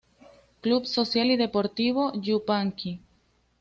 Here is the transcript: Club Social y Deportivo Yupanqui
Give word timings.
Club 0.61 0.85
Social 0.87 1.29
y 1.29 1.37
Deportivo 1.37 2.11
Yupanqui 2.19 3.01